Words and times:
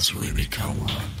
as 0.00 0.14
we 0.14 0.32
become 0.32 0.80
one. 0.80 1.19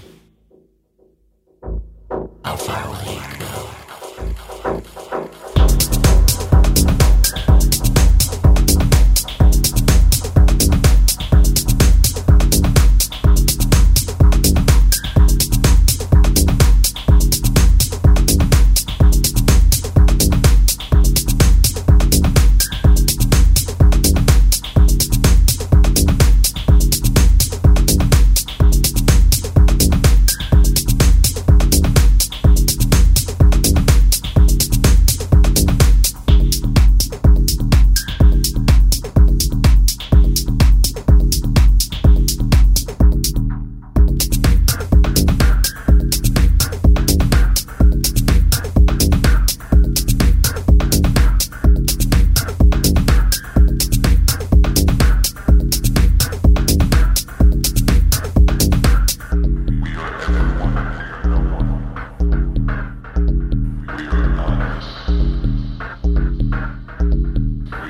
We 64.80 64.86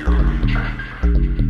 are 0.03 0.23
being. 1.03 1.40